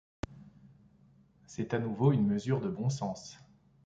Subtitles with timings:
[1.45, 3.37] C’est à nouveau une mesure de bon sens.